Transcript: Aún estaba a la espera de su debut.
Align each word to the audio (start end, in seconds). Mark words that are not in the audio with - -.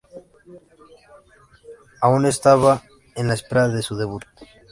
Aún 2.01 2.25
estaba 2.25 2.81
a 3.15 3.21
la 3.23 3.35
espera 3.35 3.67
de 3.67 3.83
su 3.83 3.95
debut. 3.95 4.23